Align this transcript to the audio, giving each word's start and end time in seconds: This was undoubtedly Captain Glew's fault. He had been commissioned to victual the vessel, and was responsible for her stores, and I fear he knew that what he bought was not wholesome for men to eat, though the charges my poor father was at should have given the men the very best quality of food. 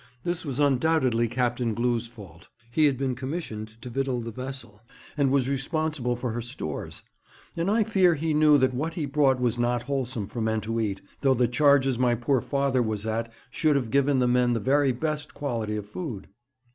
This 0.23 0.43
was 0.43 0.59
undoubtedly 0.59 1.27
Captain 1.27 1.75
Glew's 1.75 2.07
fault. 2.07 2.49
He 2.71 2.85
had 2.85 2.97
been 2.97 3.13
commissioned 3.13 3.79
to 3.83 3.89
victual 3.91 4.19
the 4.19 4.31
vessel, 4.31 4.81
and 5.15 5.29
was 5.29 5.47
responsible 5.47 6.15
for 6.15 6.31
her 6.31 6.41
stores, 6.41 7.03
and 7.55 7.69
I 7.69 7.83
fear 7.83 8.15
he 8.15 8.33
knew 8.33 8.57
that 8.57 8.73
what 8.73 8.95
he 8.95 9.05
bought 9.05 9.39
was 9.39 9.59
not 9.59 9.83
wholesome 9.83 10.25
for 10.25 10.41
men 10.41 10.59
to 10.61 10.79
eat, 10.79 11.01
though 11.19 11.35
the 11.35 11.47
charges 11.47 11.99
my 11.99 12.15
poor 12.15 12.41
father 12.41 12.81
was 12.81 13.05
at 13.05 13.31
should 13.51 13.75
have 13.75 13.91
given 13.91 14.17
the 14.17 14.27
men 14.27 14.53
the 14.53 14.59
very 14.59 14.91
best 14.91 15.35
quality 15.35 15.75
of 15.77 15.87
food. 15.87 16.29